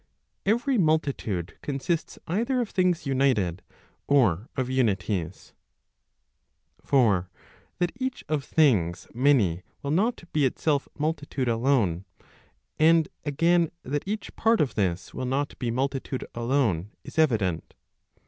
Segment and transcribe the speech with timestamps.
[0.47, 3.61] Every multitude consists either of things united,
[4.07, 5.53] or of unities.
[6.83, 7.29] For
[7.77, 12.05] that each of things many will not be itself multitude alone,
[12.79, 17.75] and again that each part of this will not be multitude alone is evident.